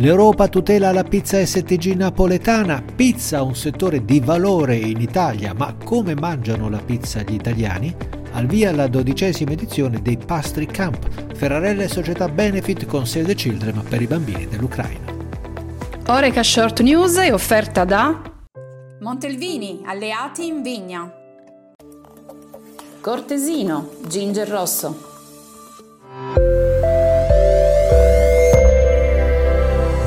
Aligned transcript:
L'Europa 0.00 0.48
tutela 0.48 0.92
la 0.92 1.04
pizza 1.04 1.44
STG 1.44 1.94
napoletana, 1.94 2.82
pizza 2.96 3.42
un 3.42 3.54
settore 3.54 4.02
di 4.02 4.18
valore 4.18 4.74
in 4.74 4.98
Italia, 4.98 5.52
ma 5.52 5.74
come 5.74 6.14
mangiano 6.14 6.70
la 6.70 6.78
pizza 6.78 7.20
gli 7.20 7.34
italiani? 7.34 7.94
Al 8.32 8.46
via 8.46 8.72
la 8.72 8.86
dodicesima 8.86 9.50
edizione 9.50 10.00
dei 10.00 10.16
Pastry 10.16 10.64
Camp, 10.64 11.34
Ferrarelle 11.34 11.86
Società 11.86 12.30
Benefit 12.30 12.86
con 12.86 13.06
Save 13.06 13.26
the 13.26 13.34
Children 13.34 13.82
per 13.86 14.00
i 14.00 14.06
bambini 14.06 14.48
dell'Ucraina. 14.48 15.12
Oreca 16.06 16.42
Short 16.42 16.80
News 16.80 17.16
è 17.16 17.30
offerta 17.30 17.84
da 17.84 18.22
Montelvini, 19.00 19.82
alleati 19.84 20.46
in 20.46 20.62
vigna. 20.62 21.12
Cortesino, 23.02 23.90
ginger 24.06 24.48
rosso. 24.48 25.09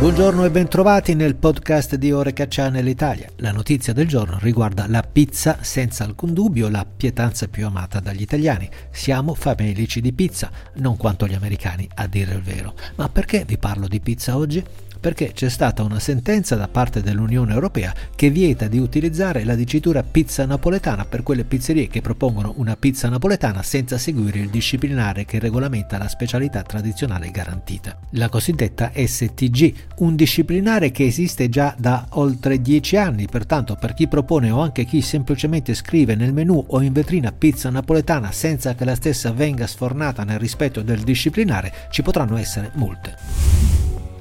Buongiorno 0.04 0.44
e 0.44 0.52
bentrovati 0.52 1.16
nel 1.16 1.36
podcast 1.36 1.96
di 1.96 2.12
Oreca 2.12 2.46
Channel 2.46 2.86
Italia. 2.90 3.30
La 3.38 3.54
notizia 3.54 3.94
del 3.94 4.06
giorno 4.06 4.38
riguarda 4.42 4.86
la 4.90 5.02
pizza, 5.02 5.60
senza 5.62 6.04
alcun 6.04 6.34
dubbio 6.34 6.68
la 6.68 6.86
pietanza 6.86 7.48
più 7.48 7.66
amata 7.66 8.02
dagli 8.02 8.20
italiani. 8.20 8.70
Siamo 8.92 9.34
famelici 9.34 10.02
di 10.02 10.12
pizza, 10.12 10.52
non 10.74 10.98
quanto 10.98 11.26
gli 11.26 11.36
americani, 11.36 11.88
a 11.96 12.06
dire 12.08 12.34
il 12.34 12.42
vero. 12.42 12.74
Ma 12.96 13.08
perché 13.08 13.46
vi 13.46 13.58
parlo 13.58 13.88
di 13.88 14.02
pizza 14.02 14.36
oggi? 14.36 14.62
Perché 15.04 15.34
c'è 15.34 15.50
stata 15.50 15.84
una 15.84 16.00
sentenza 16.00 16.56
da 16.56 16.70
parte 16.70 17.02
dell'Unione 17.02 17.52
Europea 17.52 17.94
che 18.16 18.30
vieta 18.30 18.70
di 18.70 18.80
utilizzare 18.80 19.44
la 19.44 19.54
dicitura 19.54 20.02
pizza 20.02 20.46
napoletana 20.46 21.04
per 21.04 21.24
quelle 21.24 21.44
pizzerie 21.44 21.90
che 21.90 22.00
propongono 22.00 22.54
una 22.56 22.78
pizza 22.78 23.10
napoletana 23.10 23.62
senza 23.64 23.98
seguire 23.98 24.40
il 24.40 24.50
disciplinare 24.50 25.26
che 25.26 25.40
regolamenta 25.40 25.98
la 25.98 26.08
specialità 26.08 26.62
tradizionale 26.62 27.32
garantita. 27.32 27.98
La 28.12 28.30
cosiddetta 28.30 28.94
STG, 28.96 29.74
un 29.98 30.16
disciplinare 30.16 30.92
che 30.92 31.06
esiste 31.06 31.50
già 31.50 31.76
da 31.78 32.06
oltre 32.12 32.62
dieci 32.62 32.96
anni, 32.96 33.28
pertanto 33.28 33.76
per 33.76 33.94
chi 33.94 34.08
propone 34.08 34.52
o 34.52 34.62
anche 34.62 34.86
chi 34.86 35.02
semplicemente 35.02 35.74
scrive 35.74 36.16
nel 36.16 36.32
menu 36.32 36.64
o 36.66 36.82
in 36.82 36.94
vetrina 36.94 37.34
pizza 37.34 37.70
napoletana 37.70 38.32
senza 38.32 38.74
che 38.74 38.86
la 38.86 38.96
stessa 38.96 39.34
venga 39.34 39.68
sfornata 39.68 40.24
nel 40.24 40.40
rispetto 40.40 40.82
del 40.82 41.02
disciplinare, 41.02 41.74
ci 41.90 42.02
potranno 42.02 42.38
essere 42.38 42.72
multe. 42.76 43.53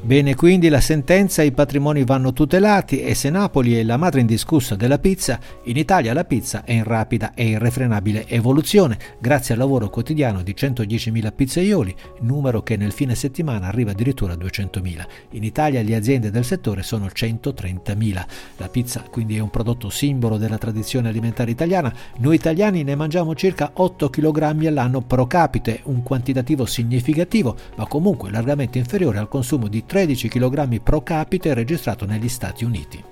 Bene 0.04 0.34
quindi 0.34 0.68
la 0.68 0.80
sentenza, 0.80 1.42
i 1.42 1.52
patrimoni 1.52 2.02
vanno 2.02 2.32
tutelati 2.32 3.02
e 3.02 3.14
se 3.14 3.30
Napoli 3.30 3.76
è 3.76 3.84
la 3.84 3.96
madre 3.96 4.18
indiscussa 4.18 4.74
della 4.74 4.98
pizza, 4.98 5.38
in 5.66 5.76
Italia 5.76 6.12
la 6.12 6.24
pizza 6.24 6.64
è 6.64 6.72
in 6.72 6.82
rapida 6.82 7.34
e 7.34 7.50
irrefrenabile 7.50 8.26
evoluzione 8.26 8.98
grazie 9.20 9.54
al 9.54 9.60
lavoro 9.60 9.90
quotidiano 9.90 10.42
di 10.42 10.56
110.000 10.58 11.32
pizzaioli, 11.32 11.94
numero 12.22 12.64
che 12.64 12.76
nel 12.76 12.90
fine 12.90 13.14
settimana 13.14 13.68
arriva 13.68 13.92
addirittura 13.92 14.32
a 14.32 14.36
200.000. 14.36 15.06
In 15.30 15.44
Italia 15.44 15.80
le 15.82 15.94
aziende 15.94 16.32
del 16.32 16.44
settore 16.44 16.82
sono 16.82 17.06
130.000. 17.06 18.24
La 18.56 18.68
pizza 18.68 19.04
quindi 19.08 19.36
è 19.36 19.40
un 19.40 19.50
prodotto 19.50 19.88
simbolo 19.88 20.36
della 20.36 20.58
tradizione 20.58 21.10
alimentare 21.10 21.52
italiana. 21.52 21.94
Noi 22.18 22.34
italiani 22.34 22.82
ne 22.82 22.96
mangiamo 22.96 23.36
circa 23.36 23.70
8 23.72 24.10
kg 24.10 24.66
all'anno 24.66 25.00
pro 25.00 25.28
capite, 25.28 25.82
un 25.84 26.02
quantitativo 26.02 26.66
significativo, 26.66 27.54
ma 27.76 27.86
comunque 27.86 28.32
largamente 28.32 28.78
inferiore 28.78 29.18
al 29.18 29.28
consumo 29.28 29.68
di 29.68 29.84
13 29.92 30.28
kg 30.28 30.80
pro 30.80 31.02
capite 31.02 31.52
registrato 31.52 32.06
negli 32.06 32.30
Stati 32.30 32.64
Uniti. 32.64 33.04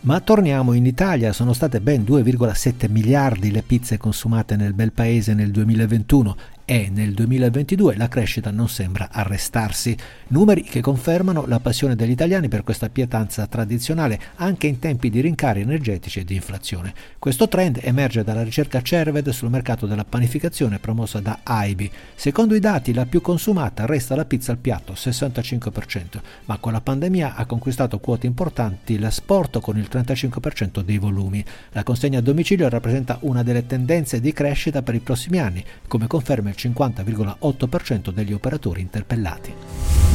Ma 0.00 0.18
torniamo 0.18 0.72
in 0.72 0.86
Italia, 0.86 1.32
sono 1.32 1.52
state 1.52 1.80
ben 1.80 2.02
2,7 2.02 2.90
miliardi 2.90 3.52
le 3.52 3.62
pizze 3.62 3.96
consumate 3.96 4.56
nel 4.56 4.72
bel 4.72 4.90
paese 4.90 5.34
nel 5.34 5.52
2021 5.52 6.36
e 6.64 6.90
nel 6.90 7.12
2022 7.12 7.96
la 7.96 8.08
crescita 8.08 8.50
non 8.50 8.68
sembra 8.68 9.08
arrestarsi. 9.10 9.96
Numeri 10.28 10.62
che 10.62 10.80
confermano 10.80 11.44
la 11.46 11.60
passione 11.60 11.96
degli 11.96 12.10
italiani 12.10 12.48
per 12.48 12.62
questa 12.62 12.88
pietanza 12.88 13.46
tradizionale 13.46 14.20
anche 14.36 14.66
in 14.66 14.78
tempi 14.78 15.10
di 15.10 15.20
rincari 15.20 15.60
energetici 15.60 16.20
e 16.20 16.24
di 16.24 16.34
inflazione. 16.34 16.94
Questo 17.18 17.48
trend 17.48 17.80
emerge 17.82 18.24
dalla 18.24 18.42
ricerca 18.42 18.80
Cerved 18.80 19.28
sul 19.30 19.50
mercato 19.50 19.86
della 19.86 20.04
panificazione 20.04 20.78
promossa 20.78 21.20
da 21.20 21.40
AIBI. 21.42 21.90
Secondo 22.14 22.54
i 22.54 22.60
dati 22.60 22.94
la 22.94 23.06
più 23.06 23.20
consumata 23.20 23.84
resta 23.84 24.14
la 24.14 24.24
pizza 24.24 24.52
al 24.52 24.58
piatto, 24.58 24.92
65%, 24.92 26.20
ma 26.46 26.58
con 26.58 26.72
la 26.72 26.80
pandemia 26.80 27.34
ha 27.34 27.44
conquistato 27.46 27.98
quote 27.98 28.26
importanti 28.26 28.98
l'asporto 28.98 29.60
con 29.60 29.76
il 29.78 29.88
35% 29.90 30.80
dei 30.80 30.98
volumi. 30.98 31.44
La 31.72 31.82
consegna 31.82 32.20
a 32.20 32.22
domicilio 32.22 32.68
rappresenta 32.68 33.18
una 33.22 33.42
delle 33.42 33.66
tendenze 33.66 34.20
di 34.20 34.32
crescita 34.32 34.82
per 34.82 34.94
i 34.94 35.00
prossimi 35.00 35.38
anni, 35.38 35.64
come 35.88 36.06
conferma 36.06 36.50
il 36.52 36.70
50,8% 36.70 38.10
degli 38.10 38.32
operatori 38.32 38.80
interpellati. 38.82 40.11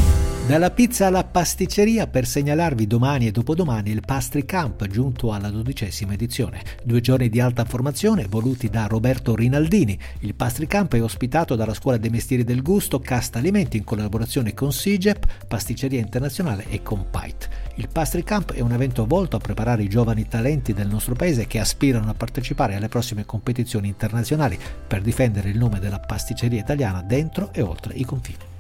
Dalla 0.48 0.72
pizza 0.72 1.08
alla 1.08 1.26
pasticceria 1.26 2.08
per 2.08 2.26
segnalarvi 2.26 2.88
domani 2.88 3.28
e 3.28 3.32
dopodomani 3.32 3.92
il 3.92 4.00
Pastry 4.00 4.46
Camp 4.46 4.88
giunto 4.88 5.34
alla 5.34 5.50
dodicesima 5.50 6.14
edizione. 6.14 6.62
Due 6.86 7.02
giorni 7.02 7.28
di 7.28 7.42
alta 7.42 7.66
formazione 7.66 8.28
voluti 8.30 8.70
da 8.70 8.88
Roberto 8.88 9.36
Rinaldini. 9.36 10.00
Il 10.22 10.36
Pastry 10.36 10.66
Camp 10.66 10.96
è 10.96 11.04
ospitato 11.04 11.56
dalla 11.56 11.74
Scuola 11.74 11.98
dei 11.98 12.10
Mestieri 12.10 12.46
del 12.46 12.62
Gusto 12.62 13.02
Casta 13.02 13.40
Alimenti 13.40 13.76
in 13.76 13.84
collaborazione 13.84 14.54
con 14.54 14.72
SIGEP, 14.72 15.48
Pasticceria 15.48 16.00
Internazionale 16.00 16.64
e 16.70 16.82
Compite. 16.82 17.50
Il 17.76 17.90
Pastry 17.92 18.24
Camp 18.24 18.54
è 18.54 18.62
un 18.62 18.72
evento 18.72 19.06
volto 19.06 19.36
a 19.36 19.42
preparare 19.42 19.84
i 19.84 19.90
giovani 19.90 20.30
talenti 20.30 20.72
del 20.72 20.88
nostro 20.88 21.14
paese 21.14 21.46
che 21.46 21.60
aspirano 21.60 22.10
a 22.10 22.14
partecipare 22.14 22.76
alle 22.76 22.88
prossime 22.88 23.26
competizioni 23.26 23.90
internazionali 23.90 24.58
per 24.88 25.02
difendere 25.02 25.50
il 25.50 25.58
nome 25.58 25.80
della 25.80 26.00
pasticceria 26.00 26.62
italiana 26.62 27.02
dentro 27.02 27.52
e 27.52 27.62
oltre 27.62 27.96
i 27.96 28.06
confini. 28.06 28.56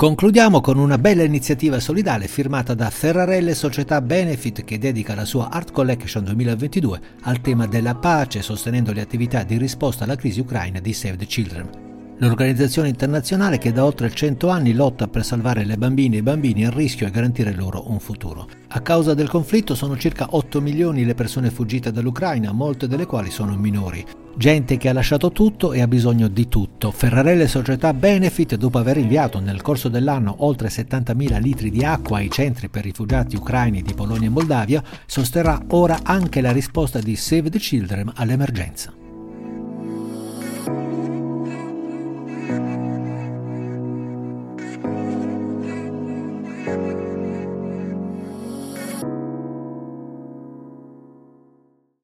Concludiamo 0.00 0.62
con 0.62 0.78
una 0.78 0.96
bella 0.96 1.24
iniziativa 1.24 1.78
solidale 1.78 2.26
firmata 2.26 2.72
da 2.72 2.88
Ferrarelle 2.88 3.54
Società 3.54 4.00
Benefit 4.00 4.64
che 4.64 4.78
dedica 4.78 5.14
la 5.14 5.26
sua 5.26 5.50
Art 5.50 5.72
Collection 5.72 6.24
2022 6.24 7.00
al 7.24 7.42
tema 7.42 7.66
della 7.66 7.94
pace 7.94 8.40
sostenendo 8.40 8.94
le 8.94 9.02
attività 9.02 9.42
di 9.42 9.58
risposta 9.58 10.04
alla 10.04 10.16
crisi 10.16 10.40
ucraina 10.40 10.80
di 10.80 10.94
Save 10.94 11.16
the 11.18 11.26
Children 11.26 11.70
l'organizzazione 12.16 12.88
internazionale 12.88 13.58
che 13.58 13.72
da 13.72 13.84
oltre 13.84 14.10
100 14.10 14.48
anni 14.48 14.72
lotta 14.72 15.06
per 15.06 15.22
salvare 15.22 15.64
le 15.64 15.76
bambine 15.76 16.16
e 16.16 16.18
i 16.20 16.22
bambini 16.22 16.64
a 16.64 16.70
rischio 16.70 17.06
e 17.06 17.10
garantire 17.10 17.54
loro 17.54 17.90
un 17.90 17.98
futuro. 17.98 18.46
A 18.68 18.80
causa 18.80 19.14
del 19.14 19.28
conflitto 19.28 19.74
sono 19.74 19.96
circa 19.96 20.28
8 20.30 20.60
milioni 20.60 21.04
le 21.04 21.14
persone 21.14 21.50
fuggite 21.50 21.90
dall'Ucraina, 21.90 22.52
molte 22.52 22.86
delle 22.88 23.06
quali 23.06 23.30
sono 23.30 23.56
minori. 23.56 24.04
Gente 24.36 24.76
che 24.78 24.88
ha 24.88 24.92
lasciato 24.92 25.32
tutto 25.32 25.72
e 25.72 25.80
ha 25.80 25.86
bisogno 25.86 26.28
di 26.28 26.48
tutto. 26.48 26.90
Ferrarelle 26.90 27.46
Società 27.46 27.92
Benefit, 27.92 28.56
dopo 28.56 28.78
aver 28.78 28.96
inviato 28.96 29.38
nel 29.40 29.60
corso 29.60 29.88
dell'anno 29.88 30.36
oltre 30.38 30.68
70.000 30.68 31.40
litri 31.40 31.70
di 31.70 31.84
acqua 31.84 32.18
ai 32.18 32.30
centri 32.30 32.68
per 32.68 32.84
rifugiati 32.84 33.36
ucraini 33.36 33.82
di 33.82 33.94
Polonia 33.94 34.28
e 34.28 34.30
Moldavia, 34.30 34.82
sosterrà 35.06 35.60
ora 35.68 36.00
anche 36.02 36.40
la 36.40 36.52
risposta 36.52 37.00
di 37.00 37.16
Save 37.16 37.50
the 37.50 37.58
Children 37.58 38.12
all'emergenza. 38.14 38.99